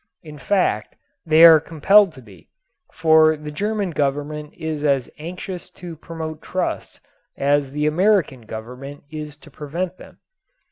In 0.23 0.39
fact 0.39 0.95
they 1.27 1.45
are 1.45 1.59
compelled 1.59 2.11
to 2.13 2.23
be, 2.23 2.49
for 2.91 3.37
the 3.37 3.51
German 3.51 3.91
Government 3.91 4.51
is 4.55 4.83
as 4.83 5.11
anxious 5.19 5.69
to 5.77 5.95
promote 5.95 6.41
trusts 6.41 6.99
as 7.37 7.71
the 7.71 7.85
American 7.85 8.41
Government 8.47 9.03
is 9.11 9.37
to 9.37 9.51
prevent 9.51 9.97
them. 9.99 10.17